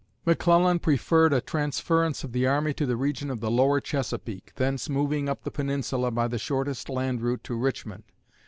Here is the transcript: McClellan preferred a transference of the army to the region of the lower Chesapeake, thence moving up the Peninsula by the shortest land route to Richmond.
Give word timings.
McClellan 0.25 0.79
preferred 0.79 1.31
a 1.31 1.39
transference 1.41 2.23
of 2.23 2.31
the 2.31 2.47
army 2.47 2.73
to 2.73 2.87
the 2.87 2.97
region 2.97 3.29
of 3.29 3.39
the 3.39 3.51
lower 3.51 3.79
Chesapeake, 3.79 4.51
thence 4.55 4.89
moving 4.89 5.29
up 5.29 5.43
the 5.43 5.51
Peninsula 5.51 6.09
by 6.09 6.27
the 6.27 6.39
shortest 6.39 6.89
land 6.89 7.21
route 7.21 7.43
to 7.43 7.55
Richmond. 7.55 8.05